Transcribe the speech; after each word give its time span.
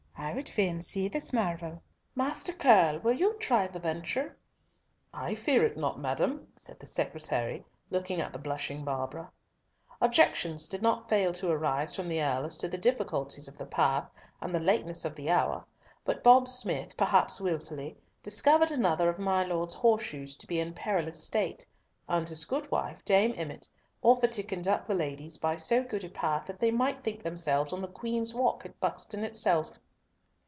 I 0.17 0.35
would 0.35 0.47
fain 0.47 0.81
see 0.83 1.07
this 1.09 1.33
marvel. 1.33 1.81
Master 2.15 2.53
Curll, 2.53 2.99
will 2.99 3.11
you 3.11 3.33
try 3.39 3.65
the 3.67 3.79
venture?" 3.79 4.37
"I 5.13 5.33
fear 5.35 5.65
it 5.65 5.75
not, 5.75 5.99
madam," 5.99 6.47
said 6.57 6.79
the 6.79 6.85
secretary, 6.85 7.65
looking 7.89 8.21
at 8.21 8.31
the 8.31 8.37
blushing 8.39 8.85
Barbara. 8.85 9.31
Objections 9.99 10.67
did 10.67 10.81
not 10.83 11.09
fail 11.09 11.33
to 11.33 11.49
arise 11.49 11.95
from 11.95 12.07
the 12.07 12.21
Earl 12.21 12.45
as 12.45 12.55
to 12.57 12.67
the 12.69 12.77
difficulties 12.77 13.47
of 13.49 13.57
the 13.57 13.65
path 13.65 14.07
and 14.41 14.53
the 14.53 14.59
lateness 14.59 15.03
of 15.05 15.15
the 15.15 15.29
hour 15.31 15.65
but 16.05 16.23
Bob 16.23 16.47
Smith, 16.47 16.95
perhaps 16.95 17.41
wilfully, 17.41 17.97
discovered 18.23 18.69
another 18.71 19.09
of 19.09 19.17
my 19.19 19.43
Lord's 19.43 19.73
horseshoes 19.73 20.37
to 20.37 20.45
be 20.47 20.59
in 20.59 20.67
a 20.69 20.73
perilous 20.73 21.21
state, 21.21 21.65
and 22.07 22.29
his 22.29 22.45
good 22.45 22.69
wife, 22.71 23.03
Dame 23.03 23.33
Emmott, 23.35 23.67
offered 24.03 24.31
to 24.33 24.43
conduct 24.43 24.87
the 24.87 24.95
ladies 24.95 25.37
by 25.37 25.55
so 25.57 25.83
good 25.83 26.03
a 26.05 26.09
path 26.09 26.45
that 26.45 26.59
they 26.59 26.71
might 26.71 27.03
think 27.03 27.23
themselves 27.23 27.73
on 27.73 27.81
the 27.81 27.87
Queen's 27.87 28.33
Walk 28.35 28.63
at 28.65 28.79
Buxton 28.79 29.23
itself. 29.25 29.71